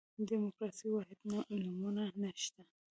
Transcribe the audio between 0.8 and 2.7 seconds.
واحده نمونه نه شته.